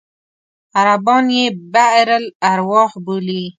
[0.79, 3.43] عربان یې بئر الأرواح بولي.